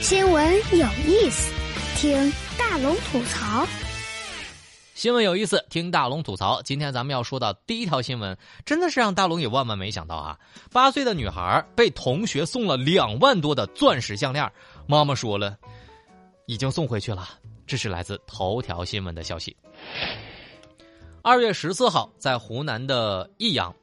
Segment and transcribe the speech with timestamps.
[0.00, 1.52] 新闻有意思，
[1.96, 3.66] 听大龙吐槽。
[4.94, 6.62] 新闻有意思，听大龙吐槽。
[6.62, 10.38] 今天咱们要说到第一条新闻，真的是让大龙也万万没想到啊！
[10.72, 14.50] 八岁的女孩被同学送了两万多的钻石项链，
[14.86, 15.58] 妈妈说了，
[16.46, 17.28] 已经送回去了。
[17.66, 19.56] 这是来自头条新闻的消息。
[21.22, 23.74] 二月十四号，在湖南的益阳，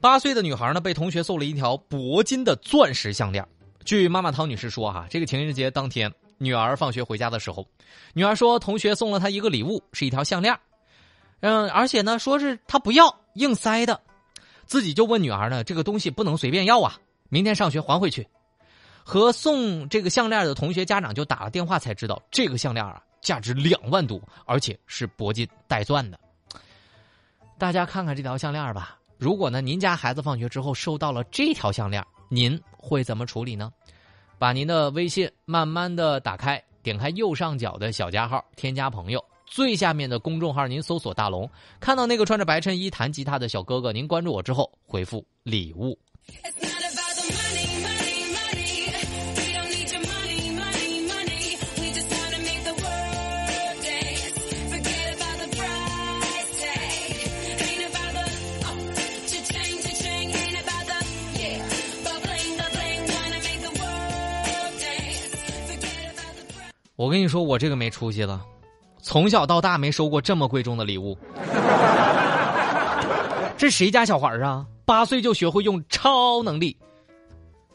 [0.00, 3.46] 八岁的女孩呢被同学送了一条铂金的钻石项链。
[3.84, 7.66] 据妈妈汤女士说，哈，这个情人节当天，女儿放学回家的时候，
[8.12, 10.56] 女儿说同学送了她一个礼物，是一条项链，
[11.40, 14.00] 嗯，而且呢，说是她不要，硬塞的，
[14.66, 16.98] 自己就问女儿呢，这个东西不能随便要啊，
[17.30, 18.26] 明天上学还回去。
[19.02, 26.20] 和送这个项链的同学家长就打了电话，才知道这个项链啊，价值两万多，而且是铂金带钻的。
[27.58, 32.04] 大家看看这条项链吧，如果呢，您家孩子放学之后收到了这条项链。
[32.30, 33.70] 您会怎么处理呢？
[34.38, 45.98] 把您的微信慢慢的打开，点开右上角的小加号，添加朋友，最下面的公众号您搜索“大龙”，看到那个穿着白衬衣弹吉他的小哥哥，您关注我之后回复“礼物”。
[67.00, 68.44] 我跟你说，我这个没出息了，
[69.00, 71.16] 从小到大没收过这么贵重的礼物。
[73.56, 74.66] 这谁家小孩儿啊？
[74.84, 76.76] 八岁就学会用超能力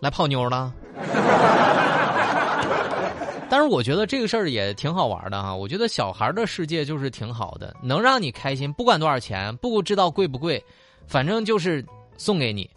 [0.00, 0.70] 来泡妞了？
[3.48, 5.56] 但是我觉得这个事儿也挺好玩的哈。
[5.56, 10.62] 我觉得小孩的世界就是挺好的，能让你开心，不管多少钱，不知道贵不贵，
[11.06, 11.82] 反正就是
[12.18, 12.68] 送给你。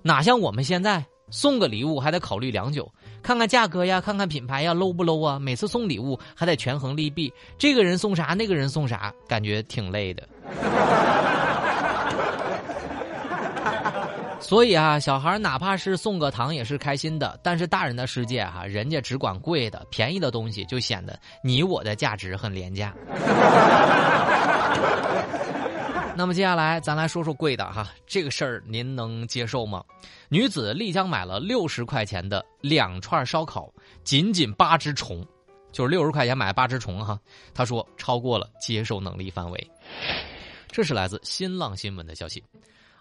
[0.00, 2.90] 哪像我们现在送个礼物还得考虑良久。
[3.22, 5.38] 看看价格呀，看看品牌呀，low 不 low 啊？
[5.38, 10.28] 每次送礼物还得权衡利弊，这个人送啥，那个人送啥，感觉挺累的。
[14.40, 22.94] 所以啊，小孩哪怕是送个糖也是开心的，但是大人的世界哈，人家只管贵的、便宜的东西，就显得你我的价值很廉价。
[26.16, 29.82] 那么接下来咱来说说贵的哈，这个事儿您能接受吗？
[30.28, 33.72] 女子丽江买了六十块钱的两串烧烤，
[34.04, 35.26] 仅仅八只虫，
[35.72, 37.18] 就是六十块钱买八只虫哈。
[37.54, 39.70] 她说超过了接受能力范围。
[40.68, 42.42] 这是来自新浪新闻的消息。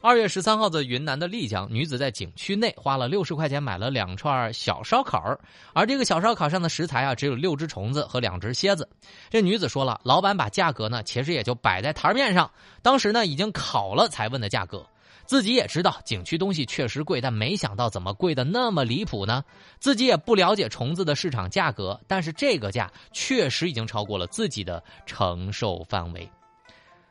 [0.01, 5.37] 二月十三号，的云南的丽江，女子在景区内花了六十块钱买了两串小烧烤
[5.73, 8.87] 而这个小烧烤上的食材啊，只有六只虫子和两只蝎子。
[9.29, 12.49] 这女子说了，老板把价格呢，其实也就摆在台面上，
[12.81, 14.87] 当时呢已经烤了才问的价格。
[15.25, 19.43] 自己也知道景区东西确实贵，但没想到怎么贵的那么离谱呢？
[19.81, 26.27] 自己也不了解虫子的市场价格，但是这个价确实已经超过了自己的承受范围。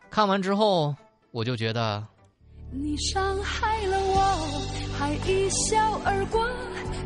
[0.09, 0.97] 看完之后，
[1.33, 2.03] 我就觉得。
[2.71, 4.63] 你伤害了我，
[4.99, 6.47] 还一笑而过。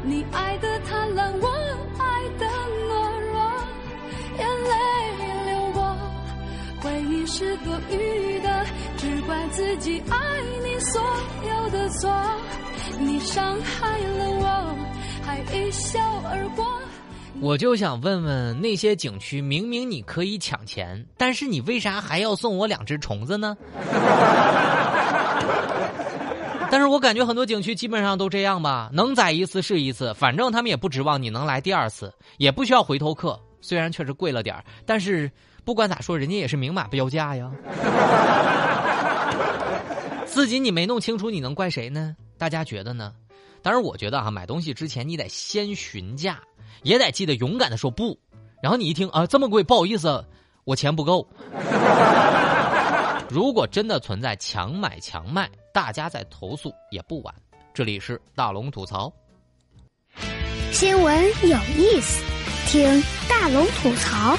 [0.02, 1.48] 你爱的贪婪，我
[1.98, 2.46] 爱的
[2.88, 2.90] 懦
[3.30, 3.40] 弱。
[4.38, 5.96] 眼泪流过，
[6.80, 10.18] 回忆是多余的，只怪自己爱
[10.64, 11.00] 你所
[11.48, 12.10] 有的错。
[12.98, 14.76] 你伤害了我，
[15.24, 16.66] 还一笑而过。
[17.40, 23.56] 我就想问问那些景区，明明你可以抢钱，但是你为啥还要送我两只虫子呢？
[26.92, 33.40] 我感觉很多景区基本上都这样吧，能宰一次是一次，反正他们也不指望你能来第二次，也不需要回头客。
[33.62, 35.30] 虽然确实贵了点但是
[35.64, 37.50] 不管咋说，人家也是明码标价呀。
[40.26, 42.14] 自己你没弄清楚，你能怪谁呢？
[42.36, 43.14] 大家觉得呢？
[43.62, 46.40] 当然，我觉得啊，买东西之前你得先询价，
[46.82, 48.18] 也得记得勇敢的说不。
[48.62, 50.22] 然后你一听啊，这么贵，不好意思，
[50.64, 51.26] 我钱不够。
[53.32, 57.34] 如果真的存在强买强卖，大家在投诉也不晚。
[57.72, 59.10] 这里是大龙吐槽，
[60.70, 62.22] 新闻有意思，
[62.66, 64.36] 听大龙吐槽。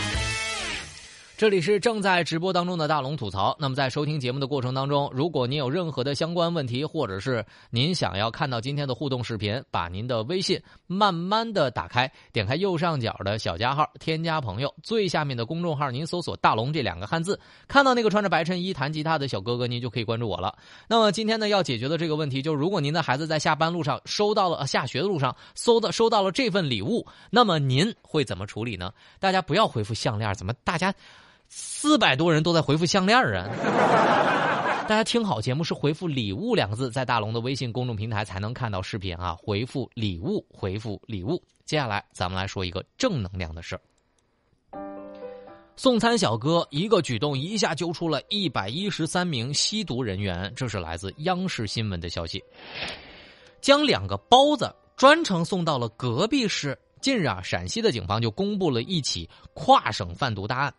[1.35, 3.55] 这里是正在直播当中的大龙吐槽。
[3.59, 17.37] 那么在收听节目的过程当中，如果您有任何的相关问题，或者是您想要看到今天的互动视频，把您的微信慢慢的打开，点开右上角的小加号，添加朋友，最下面的公众号您搜索“大龙”这两个汉字，
[17.67, 20.55] 看到那个穿着白衬衣弹吉他的小哥哥，您就可以关注我了。
[20.87, 28.93] 那么今天呢，要解决的这个问题，就是如果您的孩子在下班路上收到了，下学的路上收到收到了这份礼物，那么您会怎么处理呢？
[29.19, 30.93] 大家不要回复项链，怎么大家？
[31.55, 33.47] 四百多人都在回复项链啊！
[34.89, 39.37] 大家听好节目是回复“礼物”两个字，在大龙的微信公众平台才能看到视频啊！
[39.39, 41.39] 回复“礼物”，回复“礼物”。
[41.63, 43.81] 接下来咱们来说一个正能量的事儿。
[45.75, 52.43] 送餐小哥一个举动一下揪出了一百一十三名吸毒人员，这是来自央视新闻的消息。
[53.61, 56.75] 将两个包子专程送到了隔壁市。
[56.99, 60.73] 近日啊，陕西的警方就公布了一起跨省贩毒大案。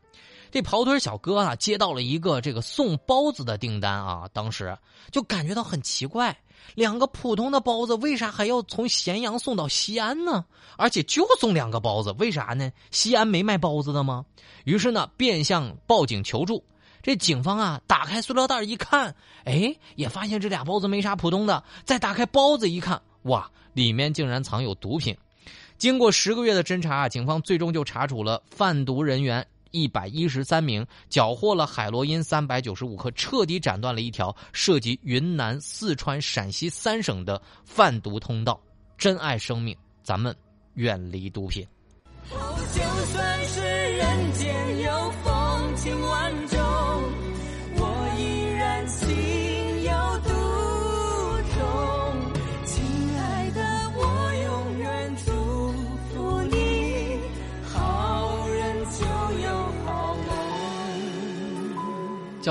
[0.54, 4.78] 这跑腿小哥啊，接到了一个这个送包子的订单啊，当时
[5.10, 6.38] 就感觉到很奇怪，
[6.76, 10.44] 两个普通的包子为啥还要从咸阳送到西安呢？
[10.76, 12.70] 而且就送两个包子，为啥呢？
[12.92, 14.24] 西安没卖包子的吗？
[14.62, 16.62] 于是呢，变相报警求助。
[17.02, 19.12] 这警方啊，打开塑料袋一看，
[19.46, 21.64] 哎，也发现这俩包子没啥普通的。
[21.84, 25.16] 再打开包子一看，哇，里面竟然藏有毒品。
[25.78, 29.44] 经过十个月的侦查，警方最终就查处了贩毒人员。
[29.74, 38.60] 一百一十三名缴获了海洛因三百九十五克，彻底斩断了一条涉及云南、四川、陕西三省的贩毒通道。
[38.96, 40.34] 珍爱生命，咱们
[40.74, 41.66] 远离毒品。
[42.30, 44.73] 就算是人间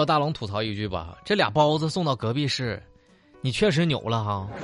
[0.05, 2.81] 大龙吐槽一句吧，这俩包子送到隔壁市，
[3.41, 4.47] 你确实牛了哈。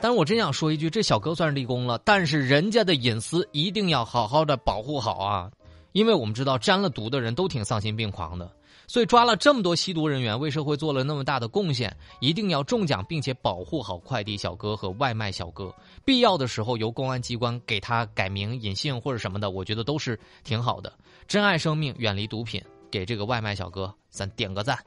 [0.00, 5.50] 但是我真想说一句，这小哥算是立功了，但是人家的隐私一定要好好的保护好啊，
[5.92, 8.52] 因为我们知道沾了毒的人都挺丧心病狂的，
[8.86, 15.74] 所以抓了这么多吸毒人员，为社会做了那么大的贡献，一定要中奖，并且保护好快递小哥和外卖小哥，
[16.04, 20.92] 必要的时候由公安机关给他改名、隐姓或者什么的，我觉得都是挺好的。
[21.26, 22.62] 珍爱生命，远离毒品。
[22.94, 24.78] 给这个外卖小哥，咱点个赞。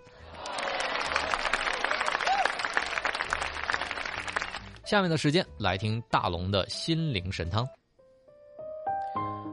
[4.86, 7.68] 下面的时间来听大龙的心灵神汤。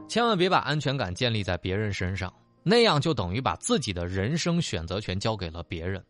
[0.07, 6.01] 千万别把安全感建立在别人身上，那样就等于把自己的人生选择权交给了别人。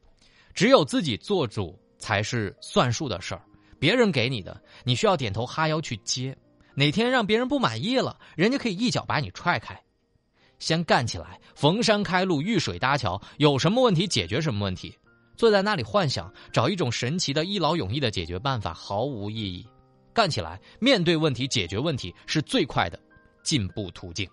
[0.54, 3.42] 只有自己做主才是算数的事儿，
[3.80, 6.38] 别人给你的，你需要点头哈腰去接。
[6.76, 9.82] 哪天让别人不满意了，人家可以一脚把你踹开。
[10.66, 14.98] 先干起来，逢山开路，遇水搭桥，有什么问题解决什么问题。
[15.38, 19.64] 坐在那里幻想找一种神奇的一劳永逸的解决办法，毫无意义。
[20.12, 23.00] 干起来，面对问题，解决问题，是最快的
[23.44, 24.28] 进步途径。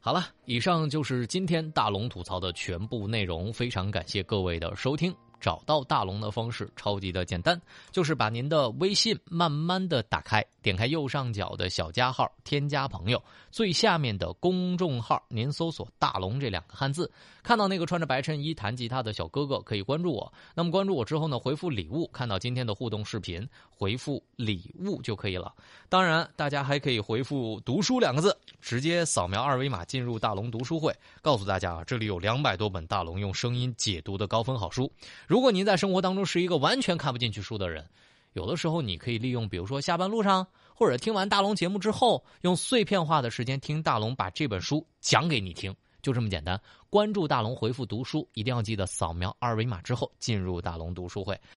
[0.00, 5.14] 好了，以上就是今天大龙吐槽的全部内容，非常感谢各位的收听。
[5.40, 7.60] 找到大龙的方式超级的简单，
[7.90, 17.10] 就是把您的微信慢慢的打开，点开右上角的小加号，添加朋友，最下面的公众号，您搜索“大龙”这两个汉字，
[17.42, 20.32] 看到那个穿着白衬衣弹吉他的小哥哥，可以关注我。
[20.54, 25.54] 那么关注我之后呢，回复礼物，看到今天的互动视频，回复礼物就可以了。
[25.88, 34.90] 当然，大家还可以回复“读书”两个字，直接扫描二维码进入大龙读书会，告诉大家啊，这里有两百多本大龙用声音解读的高分好书。
[35.26, 37.84] 如果您在生活当中是一个完全看不进去书的人，
[38.34, 46.60] 有的时候你可以利用，比如说下班路上，或者听完大龙节目之后，用碎片化的时间听大龙把这本书讲给你听，就这么简单。
[46.88, 51.38] 关注大龙，回复读书，一定要记得扫描二维码之后进入大龙读书会。